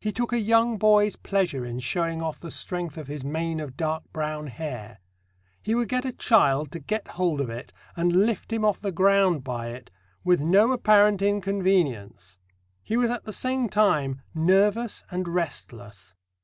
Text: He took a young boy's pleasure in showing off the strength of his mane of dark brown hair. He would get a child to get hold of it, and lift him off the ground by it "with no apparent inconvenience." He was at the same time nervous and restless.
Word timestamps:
He 0.00 0.10
took 0.10 0.32
a 0.32 0.40
young 0.40 0.78
boy's 0.78 1.14
pleasure 1.14 1.64
in 1.64 1.78
showing 1.78 2.20
off 2.20 2.40
the 2.40 2.50
strength 2.50 2.98
of 2.98 3.06
his 3.06 3.22
mane 3.22 3.60
of 3.60 3.76
dark 3.76 4.02
brown 4.12 4.48
hair. 4.48 4.98
He 5.62 5.76
would 5.76 5.88
get 5.88 6.04
a 6.04 6.10
child 6.12 6.72
to 6.72 6.80
get 6.80 7.06
hold 7.14 7.40
of 7.40 7.48
it, 7.50 7.72
and 7.94 8.26
lift 8.26 8.52
him 8.52 8.64
off 8.64 8.80
the 8.80 8.90
ground 8.90 9.44
by 9.44 9.68
it 9.68 9.92
"with 10.24 10.40
no 10.40 10.72
apparent 10.72 11.22
inconvenience." 11.22 12.36
He 12.82 12.96
was 12.96 13.10
at 13.10 13.22
the 13.26 13.32
same 13.32 13.68
time 13.68 14.22
nervous 14.34 15.04
and 15.08 15.28
restless. 15.28 16.16